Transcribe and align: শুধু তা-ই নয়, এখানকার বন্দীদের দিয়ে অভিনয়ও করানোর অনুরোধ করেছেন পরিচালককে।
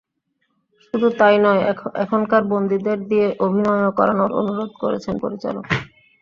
শুধু 0.85 1.07
তা-ই 1.19 1.37
নয়, 1.39 1.61
এখানকার 2.03 2.41
বন্দীদের 2.51 2.99
দিয়ে 3.09 3.27
অভিনয়ও 3.45 3.95
করানোর 3.99 4.31
অনুরোধ 4.39 4.71
করেছেন 4.81 5.13
পরিচালককে। 5.23 5.75